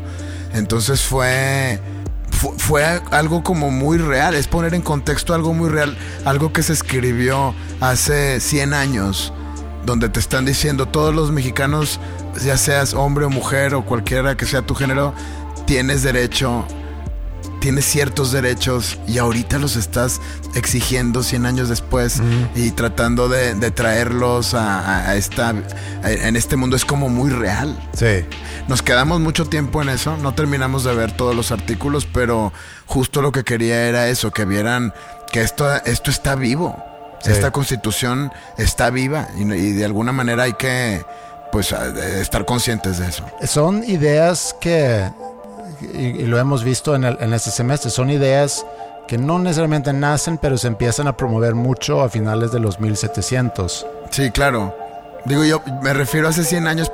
Entonces 0.54 1.02
fue, 1.02 1.80
fu- 2.32 2.56
fue, 2.58 2.84
algo 3.12 3.44
como 3.44 3.70
muy 3.70 4.00
real, 4.00 4.34
es 4.34 4.48
poner 4.48 4.74
en 4.74 4.82
contexto 4.82 5.34
algo 5.36 5.54
muy 5.54 5.70
real, 5.70 5.96
algo 6.26 6.52
que 6.52 6.64
se 6.64 6.74
escribió 6.74 7.54
hace 7.82 8.40
100 8.40 8.74
años, 8.74 9.32
donde 9.86 10.10
te 10.10 10.20
están 10.20 10.44
diciendo 10.46 10.88
todos 10.88 11.14
los 11.14 11.32
mexicanos, 11.32 12.00
ya 12.44 12.58
seas 12.58 12.96
hombre 12.96 13.26
o 13.26 13.30
mujer 13.30 13.76
o 13.76 13.86
cualquiera 13.86 14.36
que 14.36 14.46
sea 14.48 14.64
tu 14.64 14.74
género, 14.74 15.14
tienes 15.68 16.02
derecho 16.02 16.66
tienes 17.62 17.86
ciertos 17.86 18.34
derechos 18.34 19.00
y 19.08 19.18
ahorita 19.20 19.58
los 19.60 19.78
estás 19.78 20.20
exigiendo 20.56 21.24
100 21.24 21.46
años 21.46 21.70
después 21.70 22.22
y 22.56 22.72
tratando 22.72 23.30
de, 23.30 23.54
de 23.56 23.72
traerlos 23.72 24.54
a, 24.54 24.80
a- 24.80 25.10
a 25.12 25.16
esta 25.16 25.50
a- 26.04 26.12
en 26.12 26.36
este 26.36 26.58
mundo 26.58 26.76
es 26.76 26.84
como 26.84 27.08
muy 27.08 27.30
real. 27.30 27.80
Sí. 27.94 28.26
Nos 28.68 28.82
quedamos 28.82 29.20
mucho 29.22 29.46
tiempo 29.46 29.82
en 29.82 29.90
eso, 29.90 30.18
no 30.18 30.34
terminamos 30.34 30.84
de 30.84 30.94
ver 30.94 31.12
todos 31.16 31.36
los 31.36 31.52
artículos, 31.54 32.06
pero 32.12 32.52
justo 32.88 33.22
lo 33.22 33.32
que 33.32 33.44
quería 33.44 33.88
era 33.88 34.10
eso, 34.10 34.32
que 34.32 34.44
vieran 34.46 34.94
que 35.32 35.42
esto, 35.42 35.72
esto 35.86 36.12
está 36.12 36.36
vivo. 36.36 36.76
Sí. 37.24 37.32
Esta 37.32 37.52
constitución 37.52 38.32
está 38.58 38.90
viva 38.90 39.28
y, 39.38 39.44
y 39.44 39.72
de 39.74 39.86
alguna 39.86 40.12
manera 40.12 40.44
hay 40.44 40.54
que 40.54 41.06
pues 41.52 41.72
estar 41.72 42.46
conscientes 42.46 42.98
de 42.98 43.08
eso. 43.10 43.24
Son 43.46 43.84
ideas 43.84 44.56
que, 44.60 45.08
y, 45.94 46.26
lo 46.26 46.38
hemos 46.38 46.64
visto 46.64 46.96
en, 46.96 47.04
en 47.04 47.34
este 47.34 47.52
semestre, 47.52 47.90
son 47.90 48.10
ideas 48.10 48.66
que 49.08 49.18
no 49.18 49.40
necesariamente 49.40 49.92
nacen, 49.94 50.38
pero 50.38 50.58
se 50.58 50.68
empiezan 50.68 51.08
a 51.08 51.18
promover 51.18 51.56
mucho 51.56 52.02
a 52.02 52.10
finales 52.10 52.52
de 52.52 52.60
los 52.60 52.80
1700. 52.80 53.86
Sí, 54.10 54.32
claro. 54.32 54.76
Digo 55.26 55.44
yo, 55.44 55.62
me 55.84 55.94
refiero 55.94 56.28
a 56.28 56.30
hace 56.32 56.44
100 56.44 56.68
años 56.68 56.92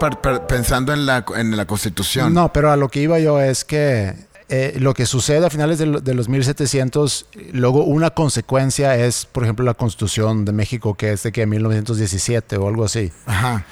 pensando 0.48 0.94
en 0.94 1.06
la, 1.06 1.24
en 1.36 1.56
la 1.56 1.66
Constitución. 1.66 2.34
No, 2.34 2.52
pero 2.52 2.72
a 2.72 2.76
lo 2.76 2.90
que 2.90 3.02
iba 3.02 3.20
yo 3.20 3.40
es 3.40 3.64
que 3.64 4.16
eh, 4.50 4.76
lo 4.80 4.94
que 4.94 5.06
sucede 5.06 5.46
a 5.46 5.50
finales 5.50 5.78
de, 5.78 6.14
los 6.14 6.30
1700, 6.30 7.28
luego 7.52 7.84
una 7.84 8.10
consecuencia 8.12 8.96
es, 8.96 9.26
por 9.26 9.44
ejemplo, 9.44 9.66
la 9.66 9.74
Constitución 9.74 10.46
de 10.46 10.52
México, 10.52 10.96
que 10.96 11.12
es 11.12 11.24
de 11.24 11.32
que 11.32 11.46
1917 11.46 12.58
o 12.58 12.68
algo 12.68 12.86
así. 12.86 13.12
Ajá. 13.26 13.66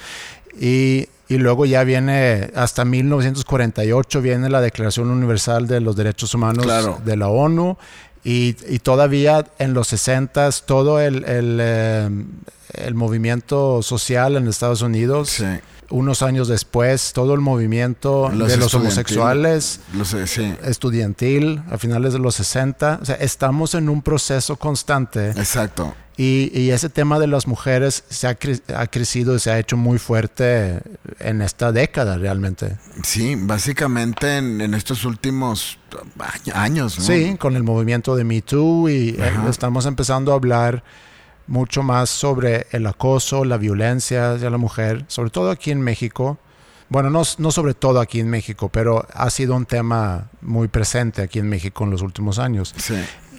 Y, 0.58 1.08
y, 1.28 1.38
luego 1.38 1.66
ya 1.66 1.84
viene, 1.84 2.50
hasta 2.54 2.84
1948 2.84 4.22
viene 4.22 4.48
la 4.48 4.60
Declaración 4.60 5.10
Universal 5.10 5.66
de 5.66 5.80
los 5.80 5.96
Derechos 5.96 6.34
Humanos 6.34 6.66
de 7.04 7.16
la 7.16 7.28
ONU. 7.28 7.76
Y, 8.24 8.56
y, 8.68 8.80
todavía 8.80 9.46
en 9.58 9.72
los 9.72 9.86
60 9.88 10.50
todo 10.66 11.00
el, 11.00 11.24
el, 11.24 11.58
eh, 11.60 12.10
el, 12.74 12.94
movimiento 12.94 13.82
social 13.82 14.34
en 14.34 14.48
Estados 14.48 14.82
Unidos 14.82 15.28
sí 15.28 15.44
unos 15.90 16.22
años 16.22 16.48
después, 16.48 17.12
todo 17.12 17.34
el 17.34 17.40
movimiento 17.40 18.30
de 18.30 18.56
los 18.56 18.74
homosexuales, 18.74 19.80
estudiantil, 20.64 21.62
a 21.70 21.78
finales 21.78 22.12
de 22.12 22.18
los 22.18 22.34
60. 22.36 23.00
O 23.02 23.04
sea, 23.04 23.16
estamos 23.16 23.74
en 23.74 23.88
un 23.88 24.02
proceso 24.02 24.56
constante. 24.56 25.30
Exacto. 25.30 25.94
Y, 26.18 26.70
ese 26.70 26.88
tema 26.88 27.18
de 27.18 27.26
las 27.26 27.46
mujeres 27.46 28.04
se 28.08 28.26
ha, 28.26 28.38
ha, 28.74 28.86
crecido 28.86 29.36
y 29.36 29.38
se 29.38 29.50
ha 29.50 29.58
hecho 29.58 29.76
muy 29.76 29.98
fuerte 29.98 30.80
en 31.18 31.42
esta 31.42 31.72
década 31.72 32.16
realmente. 32.16 32.78
Sí, 33.02 33.34
básicamente 33.36 34.38
en, 34.38 34.72
estos 34.72 35.04
últimos 35.04 35.78
años. 36.54 36.94
Sí, 36.94 37.36
con 37.38 37.54
el 37.54 37.64
movimiento 37.64 38.16
de 38.16 38.24
Me 38.24 38.40
Too 38.40 38.88
y 38.88 39.10
eh, 39.10 39.32
estamos 39.50 39.84
empezando 39.84 40.32
a 40.32 40.36
hablar 40.36 40.82
mucho 41.46 41.82
más 41.82 42.10
sobre 42.10 42.66
el 42.70 42.86
acoso, 42.86 43.44
la 43.44 43.56
violencia 43.56 44.32
hacia 44.32 44.50
la 44.50 44.58
mujer, 44.58 45.04
sobre 45.08 45.30
todo 45.30 45.50
aquí 45.50 45.70
en 45.70 45.80
México. 45.80 46.38
Bueno, 46.88 47.10
no, 47.10 47.22
no, 47.38 47.50
sobre 47.50 47.74
todo 47.74 48.00
aquí 48.00 48.20
en 48.20 48.30
México, 48.30 48.68
pero 48.68 49.06
ha 49.12 49.30
sido 49.30 49.56
un 49.56 49.66
tema 49.66 50.30
muy 50.40 50.68
presente 50.68 51.22
aquí 51.22 51.38
en 51.38 51.48
México 51.48 51.84
en 51.84 51.90
los 51.90 52.02
últimos 52.02 52.38
años. 52.38 52.74
Sí. 52.76 52.94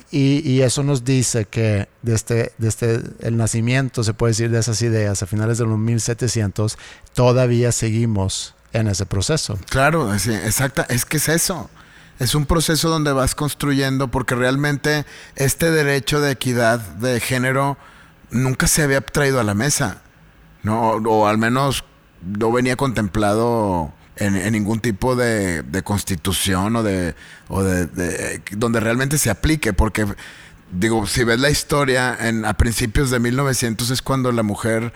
Y, 0.10 0.50
y, 0.50 0.62
eso 0.62 0.84
nos 0.84 1.04
dice 1.04 1.46
que 1.46 1.90
desde, 2.02 2.54
desde 2.58 3.02
el 3.20 3.36
nacimiento, 3.36 4.06
se 4.06 4.14
puede 4.14 4.32
decir, 4.32 4.50
de 4.50 4.60
esas 4.60 4.82
ideas 4.82 5.22
a 5.22 5.26
finales 5.26 5.58
de 5.58 5.66
los 5.66 5.78
1700, 5.78 6.78
todavía 7.14 7.74
seguimos 7.74 8.56
en 8.72 8.88
ese 8.88 9.06
proceso. 9.06 9.60
Claro, 9.70 10.18
sí, 10.18 10.32
exacta, 10.32 10.86
es 10.90 11.04
que 11.04 11.18
es 11.18 11.28
eso. 11.28 11.70
Es 12.20 12.36
un 12.36 12.46
proceso 12.46 12.90
donde 12.90 13.12
vas 13.12 13.36
construyendo 13.36 14.08
porque 14.08 14.34
realmente 14.34 15.06
este 15.36 15.72
derecho 15.72 16.20
de 16.20 16.32
equidad 16.32 16.80
de 16.80 17.20
género 17.20 17.78
nunca 18.32 18.68
se 18.68 18.84
había 18.84 19.02
traído 19.02 19.40
a 19.40 19.44
la 19.44 19.54
mesa, 19.54 20.02
¿no? 20.64 20.92
O, 20.92 21.28
al 21.28 21.38
menos 21.38 21.84
no 22.22 22.52
venía 22.52 22.76
contemplado 22.76 23.94
en, 24.16 24.52
ningún 24.52 24.80
tipo 24.80 25.16
de, 25.16 25.64
constitución 25.84 26.76
o 26.76 26.84
de, 26.84 27.16
o 27.48 27.64
de, 27.64 28.42
donde 28.52 28.80
realmente 28.80 29.18
se 29.18 29.30
aplique, 29.30 29.74
porque 29.74 30.06
digo, 30.72 31.06
si 31.08 31.24
ves 31.24 31.40
la 31.40 31.50
historia, 31.50 32.18
en, 32.20 32.46
a 32.46 32.56
principios 32.56 33.10
de 33.12 33.20
1900 33.20 33.90
es 33.92 34.02
cuando 34.02 34.32
la 34.32 34.44
mujer 34.44 34.94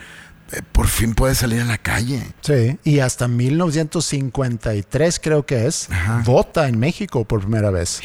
eh, 0.51 0.61
por 0.71 0.87
fin 0.87 1.13
puede 1.13 1.35
salir 1.35 1.61
a 1.61 1.65
la 1.65 1.77
calle. 1.77 2.33
Sí, 2.41 2.77
y 2.83 2.99
hasta 2.99 3.27
1953 3.27 5.19
creo 5.21 5.45
que 5.45 5.67
es, 5.67 5.87
vota 6.25 6.67
en 6.67 6.79
México 6.79 7.23
por 7.25 7.41
primera 7.41 7.71
vez. 7.71 8.01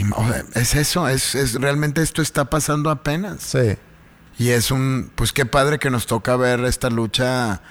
es 0.54 0.74
eso, 0.74 1.08
es, 1.08 1.34
es 1.34 1.54
realmente 1.54 2.02
esto 2.02 2.22
está 2.22 2.44
pasando 2.44 2.90
apenas. 2.90 3.42
Sí. 3.42 3.76
Y 4.38 4.50
es 4.50 4.70
un, 4.70 5.10
pues 5.14 5.32
qué 5.32 5.46
padre 5.46 5.78
que 5.78 5.90
nos 5.90 6.06
toca 6.06 6.36
ver 6.36 6.60
esta 6.60 6.90
lucha 6.90 7.62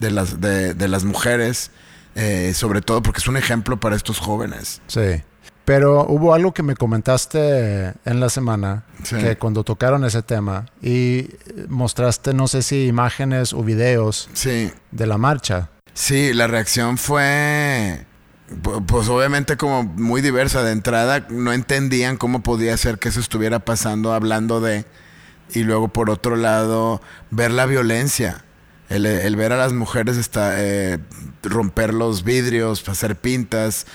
de, 0.00 0.10
las, 0.10 0.40
de, 0.40 0.88
las 0.88 1.04
mujeres, 1.04 1.70
eh, 2.14 2.52
sobre 2.54 2.80
todo 2.80 3.02
porque 3.02 3.20
es 3.20 3.28
un 3.28 3.36
ejemplo 3.36 3.78
para 3.78 3.96
estos 3.96 4.18
jóvenes. 4.18 4.80
Sí. 4.86 5.22
Pero 5.64 6.06
hubo 6.08 6.34
algo 6.34 6.52
que 6.52 6.64
me 6.64 6.74
comentaste 6.74 7.94
en 8.04 8.20
la 8.20 8.28
semana, 8.28 8.84
que 9.08 9.36
cuando 9.36 9.62
tocaron 9.62 10.04
ese 10.04 10.22
tema 10.22 10.66
y 10.82 11.28
mostraste, 11.68 12.34
no 12.34 12.48
sé 12.48 12.62
si 12.62 12.86
imágenes 12.86 13.52
o 13.52 13.62
videos 13.62 14.28
sí. 14.32 14.72
de 14.90 15.06
la 15.06 15.18
marcha. 15.18 15.70
Sí, 15.94 16.32
la 16.32 16.48
reacción 16.48 16.98
fue, 16.98 18.06
pues 18.86 19.08
obviamente 19.08 19.56
como 19.56 19.84
muy 19.84 20.20
diversa 20.20 20.64
de 20.64 20.72
entrada. 20.72 21.26
No 21.28 21.52
entendían 21.52 22.16
cómo 22.16 22.42
podía 22.42 22.76
ser 22.76 22.98
que 22.98 23.10
eso 23.10 23.20
estuviera 23.20 23.60
pasando 23.60 24.12
hablando 24.12 24.60
de 24.60 24.84
y 25.54 25.64
luego 25.64 25.88
por 25.88 26.10
otro 26.10 26.36
lado 26.36 27.00
ver 27.30 27.50
la 27.50 27.66
violencia. 27.66 28.44
El, 28.88 29.36
ver 29.36 29.52
a 29.52 29.56
las 29.56 29.72
mujeres 29.72 30.18
está, 30.18 30.62
eh, 30.62 30.98
romper 31.42 31.94
los 31.94 32.24
vidrios, 32.24 32.86
hacer 32.90 33.16
pintas, 33.16 33.86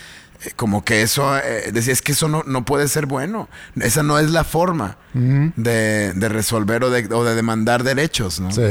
eh, 0.43 0.51
como 0.55 0.83
que 0.83 1.03
eso, 1.03 1.37
eh, 1.37 1.71
decía, 1.71 1.93
es 1.93 2.01
que 2.01 2.13
eso 2.13 2.27
no, 2.27 2.41
no, 2.47 2.65
puede 2.65 2.87
ser 2.87 3.05
bueno. 3.05 3.47
Esa 3.79 4.01
no 4.01 4.17
es 4.17 4.31
la 4.31 4.43
forma 4.43 4.97
de, 5.13 6.13
resolver 6.29 6.83
o 6.83 6.89
de, 6.89 7.13
o 7.13 7.23
de, 7.23 7.35
demandar 7.35 7.83
derechos, 7.83 8.39
¿no? 8.39 8.51
Sí. 8.51 8.63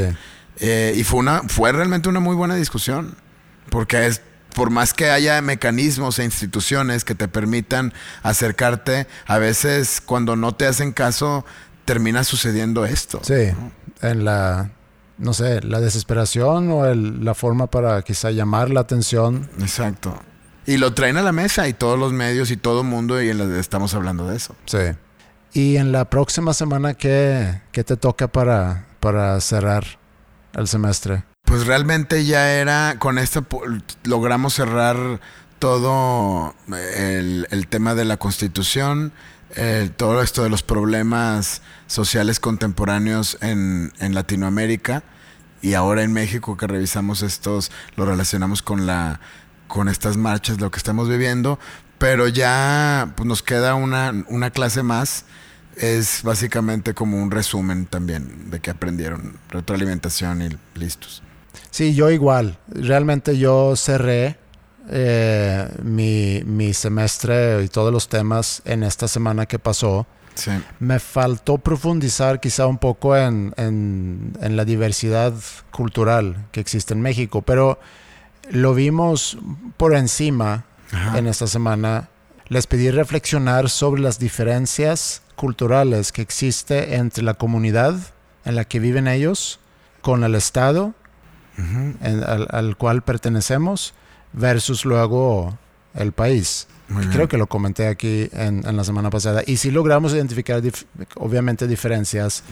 y 0.59 1.03
fue, 1.05 1.19
una, 1.19 1.43
fue 1.47 1.71
realmente 1.71 2.09
una 2.09 2.19
muy 2.19 2.35
buena 2.35 2.55
discusión, 2.55 3.15
porque 3.69 4.05
es, 4.05 4.21
por 4.57 4.71
más 4.71 4.93
que 4.93 5.11
haya 5.11 5.39
mecanismos 5.41 6.17
e 6.17 6.23
instituciones 6.23 7.05
que 7.05 7.13
te 7.13 7.27
permitan 7.27 7.93
acercarte, 8.23 9.07
a 9.27 9.37
veces 9.37 10.01
cuando 10.03 10.35
no 10.35 10.55
te 10.55 10.65
hacen 10.65 10.93
caso, 10.93 11.45
termina 11.87 12.25
sucediendo 12.25 12.85
esto. 12.85 13.21
Sí, 13.23 13.49
en 14.01 14.25
la, 14.25 14.71
no 15.17 15.33
sé, 15.33 15.61
la 15.61 15.79
desesperación 15.79 16.69
o 16.69 16.93
la 16.93 17.33
forma 17.33 17.67
para 17.67 18.01
quizá 18.01 18.29
llamar 18.29 18.69
la 18.69 18.81
atención. 18.81 19.49
Exacto. 19.59 20.21
Y 20.65 20.77
lo 20.77 20.93
traen 20.93 21.15
a 21.15 21.21
la 21.21 21.31
mesa 21.31 21.69
y 21.69 21.73
todos 21.73 21.97
los 21.97 22.11
medios 22.11 22.51
y 22.51 22.57
todo 22.57 22.81
el 22.81 22.87
mundo 22.87 23.21
y 23.23 23.29
estamos 23.57 23.93
hablando 23.93 24.27
de 24.27 24.35
eso. 24.35 24.53
Sí. 24.65 24.79
Y 25.53 25.77
en 25.77 25.93
la 25.93 26.09
próxima 26.09 26.53
semana, 26.53 26.93
¿qué, 26.93 27.61
qué 27.71 27.85
te 27.85 27.95
toca 27.95 28.27
para, 28.27 28.85
para 28.99 29.39
cerrar 29.39 29.85
el 30.55 30.67
semestre? 30.67 31.23
Pues 31.45 31.65
realmente 31.65 32.25
ya 32.25 32.51
era, 32.51 32.97
con 32.99 33.17
esto 33.17 33.45
logramos 34.03 34.55
cerrar 34.55 35.21
todo 35.57 36.53
el, 36.67 37.47
el 37.49 37.67
tema 37.69 37.95
de 37.95 38.03
la 38.03 38.17
constitución, 38.17 39.13
eh, 39.55 39.89
todo 39.95 40.21
esto 40.21 40.43
de 40.43 40.49
los 40.49 40.63
problemas 40.63 41.61
sociales 41.87 42.39
contemporáneos 42.39 43.37
en, 43.41 43.93
en, 43.99 44.13
Latinoamérica 44.13 45.03
y 45.61 45.73
ahora 45.73 46.03
en 46.03 46.11
México 46.11 46.57
que 46.57 46.67
revisamos 46.67 47.21
estos, 47.21 47.71
lo 47.95 48.05
relacionamos 48.05 48.61
con 48.61 48.85
la 48.85 49.19
con 49.67 49.89
estas 49.89 50.17
marchas, 50.17 50.59
lo 50.59 50.71
que 50.71 50.77
estamos 50.77 51.09
viviendo, 51.09 51.59
pero 51.97 52.27
ya 52.27 53.13
pues, 53.15 53.27
nos 53.27 53.43
queda 53.43 53.75
una, 53.75 54.13
una 54.29 54.49
clase 54.49 54.83
más. 54.83 55.25
Es 55.75 56.23
básicamente 56.23 56.95
como 56.95 57.21
un 57.21 57.29
resumen 57.29 57.85
también 57.85 58.49
de 58.49 58.59
que 58.59 58.71
aprendieron 58.71 59.37
retroalimentación 59.49 60.41
y 60.41 60.79
listos. 60.79 61.21
Sí, 61.69 61.93
yo 61.93 62.09
igual. 62.09 62.57
Realmente 62.67 63.37
yo 63.37 63.75
cerré 63.75 64.39
eh, 64.89 65.67
mi, 65.83 66.41
mi, 66.45 66.73
semestre 66.73 67.63
y 67.63 67.67
todos 67.67 67.91
los 67.91 68.07
temas 68.07 68.61
en 68.65 68.83
esta 68.83 69.07
semana 69.07 69.45
que 69.45 69.59
pasó. 69.59 70.07
Me 70.79 70.99
faltó 70.99 71.57
profundizar 71.57 72.39
quizá 72.39 72.67
un 72.67 72.77
poco 72.77 73.17
en, 73.17 73.53
en, 73.57 74.55
la 74.55 74.65
diversidad 74.65 75.33
cultural 75.71 76.45
que 76.51 76.59
existe 76.59 76.93
en 76.93 77.01
México, 77.01 77.41
pero 77.41 77.79
lo 78.51 78.75
vimos 78.75 79.39
por 79.77 79.95
encima 79.95 80.65
en 81.15 81.25
esta 81.25 81.47
semana. 81.47 82.09
Les 82.49 82.67
pedí 82.67 82.91
reflexionar 82.91 83.69
sobre 83.69 84.01
las 84.01 84.19
diferencias 84.19 85.23
culturales 85.35 86.11
que 86.11 86.21
existe 86.21 86.95
entre 86.95 87.23
la 87.23 87.33
comunidad 87.33 87.95
en 88.45 88.55
la 88.55 88.63
que 88.63 88.79
viven 88.79 89.07
ellos, 89.07 89.59
con 90.01 90.23
el 90.23 90.35
Estado 90.35 90.93
al, 92.49 92.77
cual 92.77 93.01
pertenecemos 93.01 93.93
versus 94.33 94.85
luego 94.85 95.57
el 95.93 96.11
país. 96.11 96.67
Creo 97.11 97.27
que 97.27 97.37
lo 97.37 97.47
comenté 97.47 97.87
aquí 97.87 98.29
en, 98.31 98.63
la 98.75 98.83
semana 98.83 99.09
pasada. 99.09 99.43
Y 99.45 99.57
sí 99.57 99.71
logramos 99.71 100.13
identificar, 100.13 100.61
obviamente, 101.15 101.67
diferencias. 101.67 102.43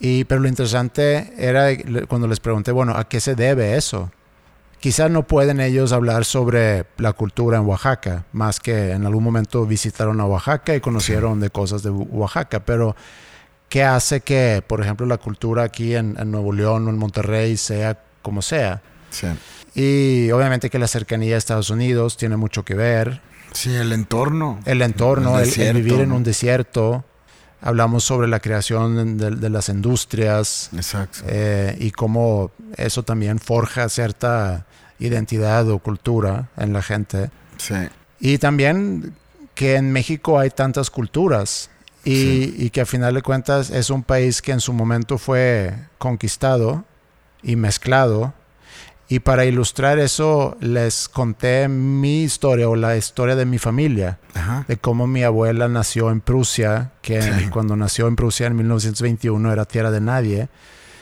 Y, 0.00 0.24
pero 0.24 0.40
lo 0.40 0.48
interesante 0.48 1.32
era 1.36 1.68
cuando 2.08 2.26
les 2.26 2.40
pregunté, 2.40 2.72
bueno, 2.72 2.92
¿a 2.96 3.04
qué 3.08 3.20
se 3.20 3.36
debe 3.36 3.76
eso? 3.76 4.10
Quizás 4.80 5.10
no 5.10 5.26
pueden 5.26 5.60
ellos 5.60 5.92
hablar 5.92 6.24
sobre 6.24 6.86
la 6.98 7.12
cultura 7.12 7.58
en 7.58 7.66
Oaxaca, 7.66 8.24
más 8.32 8.60
que 8.60 8.92
en 8.92 9.06
algún 9.06 9.24
momento 9.24 9.66
visitaron 9.66 10.20
a 10.20 10.26
Oaxaca 10.26 10.74
y 10.74 10.80
conocieron 10.80 11.40
de 11.40 11.50
cosas 11.50 11.82
de 11.82 11.90
Oaxaca, 11.90 12.60
pero 12.60 12.94
¿qué 13.68 13.82
hace 13.82 14.20
que, 14.20 14.62
por 14.64 14.80
ejemplo, 14.80 15.04
la 15.06 15.18
cultura 15.18 15.64
aquí 15.64 15.96
en, 15.96 16.16
en 16.16 16.30
Nuevo 16.30 16.52
León 16.52 16.86
o 16.86 16.90
en 16.90 16.98
Monterrey 16.98 17.56
sea 17.56 18.00
como 18.22 18.40
sea? 18.40 18.80
Sí. 19.10 19.26
Y 19.74 20.30
obviamente 20.30 20.70
que 20.70 20.78
la 20.78 20.88
cercanía 20.88 21.34
a 21.34 21.38
Estados 21.38 21.70
Unidos 21.70 22.16
tiene 22.16 22.36
mucho 22.36 22.64
que 22.64 22.74
ver. 22.74 23.20
Sí, 23.52 23.74
el 23.74 23.92
entorno. 23.92 24.60
El 24.64 24.82
entorno, 24.82 25.30
El 25.30 25.34
el, 25.36 25.40
el 25.42 25.46
desierto, 25.48 25.78
vivir 25.82 26.00
en 26.00 26.12
un 26.12 26.22
desierto. 26.24 27.04
Hablamos 27.60 28.04
sobre 28.04 28.28
la 28.28 28.38
creación 28.40 29.18
de, 29.18 29.32
de 29.32 29.50
las 29.50 29.68
industrias 29.68 30.70
Exacto. 30.74 31.20
eh, 31.26 31.76
y 31.80 31.90
cómo 31.90 32.52
eso 32.76 33.02
también 33.02 33.40
forja 33.40 33.88
cierta 33.88 34.66
identidad 35.00 35.68
o 35.68 35.78
cultura 35.80 36.50
en 36.56 36.72
la 36.72 36.82
gente. 36.82 37.30
Sí. 37.56 37.74
Y 38.20 38.38
también 38.38 39.12
que 39.54 39.74
en 39.74 39.90
México 39.92 40.38
hay 40.38 40.50
tantas 40.50 40.88
culturas 40.90 41.70
y, 42.04 42.14
Sí. 42.14 42.54
y 42.58 42.70
que 42.70 42.80
a 42.82 42.86
final 42.86 43.14
de 43.14 43.22
cuentas 43.22 43.70
es 43.70 43.90
un 43.90 44.04
país 44.04 44.40
que 44.40 44.52
en 44.52 44.60
su 44.60 44.72
momento 44.72 45.18
fue 45.18 45.74
conquistado 45.98 46.84
y 47.42 47.56
mezclado. 47.56 48.34
Y 49.10 49.20
para 49.20 49.46
ilustrar 49.46 49.98
eso 49.98 50.56
les 50.60 51.08
conté 51.08 51.66
mi 51.68 52.22
historia 52.24 52.68
o 52.68 52.76
la 52.76 52.96
historia 52.96 53.36
de 53.36 53.46
mi 53.46 53.58
familia, 53.58 54.18
Ajá. 54.34 54.66
de 54.68 54.76
cómo 54.76 55.06
mi 55.06 55.22
abuela 55.22 55.66
nació 55.68 56.10
en 56.10 56.20
Prusia, 56.20 56.90
que 57.00 57.22
Sí. 57.22 57.48
cuando 57.50 57.74
nació 57.74 58.06
en 58.06 58.16
Prusia 58.16 58.46
en 58.48 58.56
1921 58.56 59.50
era 59.50 59.64
tierra 59.64 59.90
de 59.90 60.02
nadie. 60.02 60.48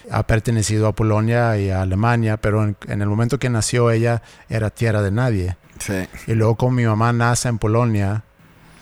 Ha 0.09 0.23
pertenecido 0.25 0.87
a 0.87 0.93
Polonia 0.95 1.59
y 1.59 1.71
a 1.71 1.83
Alemania, 1.83 2.37
pero 2.37 2.63
en- 2.63 2.77
en 2.87 3.03
el 3.03 3.09
momento 3.09 3.41
que 3.41 3.51
nació 3.51 3.91
ella 3.91 4.23
era 4.49 4.71
tierra 4.71 5.03
de 5.03 5.11
nadie. 5.11 5.57
Sí. 5.81 6.07
Y 6.29 6.35
luego 6.35 6.55
con 6.55 6.77
mi 6.77 6.87
mamá 6.87 7.13
nace 7.13 7.49
en 7.49 7.59
Polonia 7.59 8.23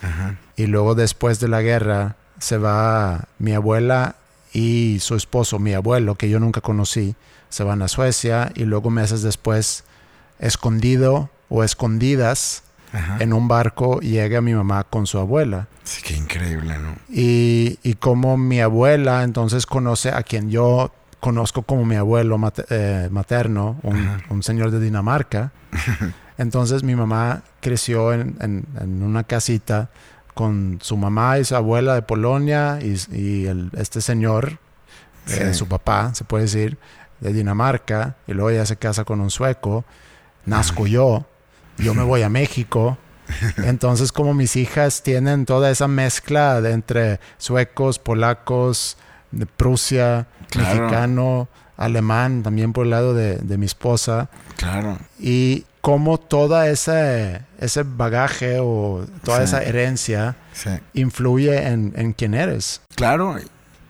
Ajá. 0.02 0.36
y 0.54 0.66
luego 0.66 0.94
después 0.94 1.40
de 1.40 1.48
la 1.48 1.62
guerra 1.62 2.16
se 2.38 2.58
va 2.58 3.24
mi 3.38 3.54
abuela 3.54 4.16
y 4.52 4.98
su 5.00 5.14
esposo, 5.16 5.58
mi 5.58 5.72
abuelo, 5.72 6.14
que 6.16 6.28
yo 6.28 6.38
nunca 6.40 6.60
conocí, 6.60 7.14
se 7.54 7.62
van 7.64 7.82
a 7.82 7.88
Suecia 7.88 8.50
y 8.56 8.64
luego 8.64 8.90
meses 8.90 9.22
después, 9.22 9.84
escondido 10.40 11.30
o 11.48 11.62
escondidas 11.62 12.64
Ajá. 12.92 13.16
en 13.20 13.32
un 13.32 13.46
barco, 13.48 14.00
llega 14.00 14.40
mi 14.40 14.54
mamá 14.54 14.84
con 14.84 15.06
su 15.06 15.18
abuela. 15.18 15.68
Sí, 15.84 16.02
qué 16.02 16.16
increíble, 16.16 16.78
¿no? 16.78 16.96
Y, 17.08 17.78
y 17.82 17.94
como 17.94 18.36
mi 18.36 18.60
abuela 18.60 19.22
entonces 19.22 19.66
conoce 19.66 20.10
a 20.10 20.22
quien 20.22 20.50
yo 20.50 20.92
conozco 21.20 21.62
como 21.62 21.84
mi 21.84 21.96
abuelo 21.96 22.38
eh, 22.70 23.08
materno, 23.10 23.78
un, 24.30 24.42
señor 24.42 24.70
de 24.70 24.80
Dinamarca. 24.80 25.52
entonces 26.38 26.82
mi 26.82 26.96
mamá 26.96 27.42
creció 27.60 28.12
en, 28.12 28.36
en- 28.40 28.66
en 28.80 29.02
una 29.02 29.24
casita 29.24 29.90
con 30.34 30.78
su 30.82 30.96
mamá 30.96 31.38
y 31.38 31.44
su 31.44 31.54
abuela 31.54 31.94
de 31.94 32.02
Polonia 32.02 32.78
y, 32.82 32.96
y 33.16 33.46
el- 33.46 33.70
este 33.76 34.00
señor, 34.00 34.58
eh, 35.28 35.48
Sí. 35.52 35.54
su 35.54 35.66
papá, 35.68 36.14
se 36.14 36.24
puede 36.24 36.44
decir, 36.44 36.76
de 37.20 37.32
Dinamarca. 37.32 38.16
Y 38.26 38.32
luego 38.32 38.50
ella 38.50 38.66
se 38.66 38.76
casa 38.76 39.04
con 39.04 39.20
un 39.20 39.30
sueco. 39.30 39.84
Nazco 40.46 40.86
yo. 40.86 41.24
Yo 41.78 41.94
me 41.94 42.02
voy 42.02 42.22
a 42.22 42.28
México. 42.28 42.98
Entonces, 43.56 44.12
como 44.12 44.34
mis 44.34 44.54
hijas 44.56 45.02
tienen 45.02 45.46
toda 45.46 45.70
esa 45.70 45.88
mezcla 45.88 46.60
de 46.60 46.72
entre 46.72 47.20
suecos, 47.38 47.98
polacos, 47.98 48.96
de 49.30 49.46
Prusia, 49.46 50.26
Claro. 50.50 50.82
mexicano, 50.82 51.48
alemán, 51.76 52.42
también 52.44 52.72
por 52.72 52.84
el 52.84 52.90
lado 52.90 53.14
de, 53.14 53.36
de 53.38 53.58
mi 53.58 53.66
esposa, 53.66 54.28
Claro. 54.56 54.98
y 55.18 55.64
cómo 55.80 56.18
toda 56.18 56.68
ese, 56.68 57.40
ese 57.58 57.82
bagaje 57.82 58.58
o 58.60 59.04
toda 59.24 59.38
Sí. 59.38 59.44
esa 59.44 59.62
herencia 59.64 60.36
Sí. 60.52 60.70
influye 60.92 61.66
en, 61.66 61.92
en 61.96 62.12
quién 62.12 62.34
eres. 62.34 62.80
Claro. 62.94 63.36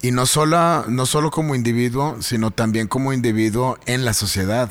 Y 0.05 0.11
no 0.11 0.27
solo, 0.27 0.85
no 0.89 1.07
solo 1.07 1.31
como 1.31 1.55
individuo, 1.55 2.19
sino 2.21 2.51
también 2.51 2.89
como 2.89 3.13
individuo 3.15 3.79
en 3.87 4.05
la 4.05 4.13
sociedad. 4.13 4.71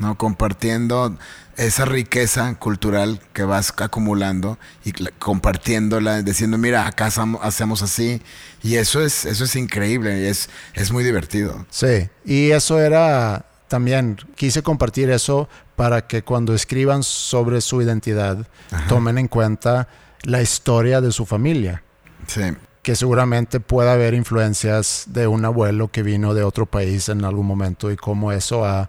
¿no? 0.00 0.16
Compartiendo 0.16 1.16
esa 1.56 1.84
riqueza 1.84 2.54
cultural 2.56 3.20
que 3.32 3.42
vas 3.44 3.72
acumulando 3.76 4.58
y 4.84 4.92
compartiéndola, 5.18 6.22
diciendo, 6.22 6.58
mira, 6.58 6.86
acá 6.86 7.06
hacemos- 7.06 7.40
hacemos 7.42 7.82
así. 7.82 8.20
Y 8.62 8.76
eso 8.76 9.00
es, 9.02 9.24
eso 9.26 9.44
es 9.44 9.54
increíble 9.56 10.20
y 10.22 10.26
es, 10.26 10.48
es 10.74 10.90
muy 10.90 11.04
divertido. 11.04 11.64
Sí, 11.70 12.08
y 12.24 12.50
eso 12.50 12.80
era 12.80 13.44
también, 13.68 14.16
quise 14.34 14.62
compartir 14.62 15.10
eso 15.10 15.48
para 15.76 16.06
que 16.06 16.22
cuando 16.22 16.54
escriban 16.54 17.02
sobre 17.04 17.60
su 17.60 17.80
identidad 17.82 18.46
Ajá. 18.72 18.88
tomen 18.88 19.18
en 19.18 19.28
cuenta 19.28 19.86
la 20.22 20.42
historia 20.42 21.00
de 21.00 21.12
su 21.12 21.26
familia, 21.26 21.82
Sí, 22.26 22.42
que 22.88 22.96
seguramente 22.96 23.60
pueda 23.60 23.92
haber 23.92 24.14
influencias 24.14 25.04
de 25.08 25.26
un 25.26 25.44
abuelo 25.44 25.88
que 25.88 26.02
vino 26.02 26.32
de 26.32 26.42
otro 26.42 26.64
país 26.64 27.10
en 27.10 27.22
algún 27.22 27.46
momento 27.46 27.90
y 27.90 27.96
cómo 27.96 28.32
eso 28.32 28.64
ha 28.64 28.88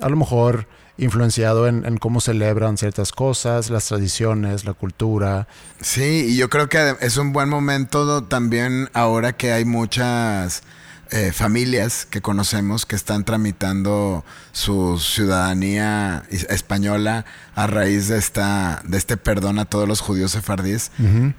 a 0.00 0.08
lo 0.08 0.16
mejor 0.16 0.66
influenciado 0.96 1.68
en, 1.68 1.84
en 1.84 1.98
cómo 1.98 2.22
celebran 2.22 2.78
ciertas 2.78 3.12
cosas, 3.12 3.68
las 3.68 3.84
tradiciones, 3.84 4.64
la 4.64 4.72
cultura. 4.72 5.46
sí, 5.82 6.28
y 6.30 6.36
yo 6.38 6.48
creo 6.48 6.70
que 6.70 6.96
es 7.02 7.18
un 7.18 7.34
buen 7.34 7.50
momento 7.50 8.24
también 8.24 8.88
ahora 8.94 9.34
que 9.34 9.52
hay 9.52 9.66
muchas 9.66 10.62
eh, 11.10 11.32
familias 11.32 12.06
que 12.08 12.20
conocemos 12.20 12.86
que 12.86 12.96
están 12.96 13.24
tramitando 13.24 14.24
su 14.52 14.98
ciudadanía 14.98 16.24
española 16.30 17.24
a 17.54 17.66
raíz 17.66 18.08
de 18.08 18.18
esta 18.18 18.80
de 18.84 18.96
este 18.96 19.16
perdón 19.16 19.58
a 19.58 19.64
todos 19.64 19.88
los 19.88 20.00
judíos 20.00 20.32
sefardíes 20.32 20.92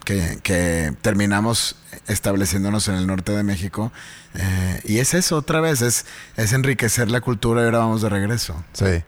que, 0.04 0.40
que 0.44 0.94
terminamos 1.02 1.78
estableciéndonos 2.08 2.88
en 2.88 2.96
el 2.96 3.08
norte 3.08 3.32
de 3.32 3.44
México. 3.44 3.92
Eh, 4.36 4.82
y 4.86 5.00
es 5.00 5.14
eso 5.14 5.38
otra 5.38 5.62
vez, 5.62 5.82
es, 5.82 6.06
es 6.36 6.54
enriquecer 6.54 7.10
la 7.10 7.22
cultura 7.22 7.62
y 7.62 7.66
ahora 7.66 7.80
vamos 7.80 8.02
de 8.02 8.10
regreso. 8.10 8.64
Sí. 8.74 9.04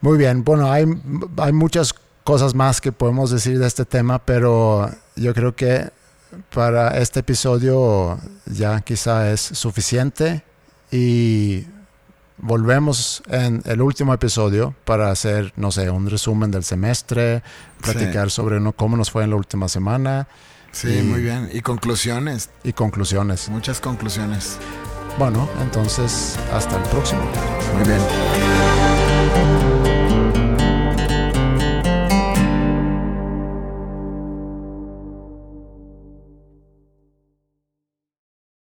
Muy 0.00 0.18
bien. 0.18 0.44
Bueno, 0.44 0.70
hay, 0.70 0.84
hay 1.38 1.52
muchas 1.52 1.94
cosas 2.24 2.54
más 2.54 2.80
que 2.80 2.92
podemos 2.92 3.30
decir 3.30 3.58
de 3.58 3.66
este 3.66 3.84
tema, 3.84 4.18
pero 4.18 4.90
yo 5.16 5.34
creo 5.34 5.54
que 5.54 5.90
para 6.54 6.98
este 6.98 7.20
episodio 7.20 8.18
ya 8.46 8.80
quizá 8.80 9.30
es 9.32 9.40
suficiente 9.40 10.42
y 10.90 11.66
volvemos 12.38 13.22
en 13.28 13.62
el 13.66 13.80
último 13.82 14.12
episodio 14.14 14.74
para 14.84 15.10
hacer, 15.10 15.52
no 15.56 15.70
sé, 15.70 15.88
un 15.90 16.08
resumen 16.10 16.50
del 16.50 16.64
semestre, 16.64 17.42
Sí. 17.82 17.92
platicar 17.92 18.30
sobre 18.30 18.58
no- 18.60 18.72
cómo 18.72 18.96
nos 18.96 19.10
fue 19.10 19.24
en 19.24 19.30
la 19.30 19.36
última 19.36 19.68
semana 19.68 20.26
Sí, 20.74 20.88
Y- 20.88 21.02
muy 21.02 21.20
bien. 21.20 21.50
Y 21.52 21.60
conclusiones, 21.60 22.48
y 22.64 22.72
conclusiones. 22.72 23.50
muchas 23.50 23.78
conclusiones. 23.78 24.56
Bueno, 25.18 25.46
entonces 25.60 26.38
hasta 26.50 26.78
el 26.78 26.82
próximo. 26.84 27.20
Muy 27.76 27.84
bien. 27.86 28.00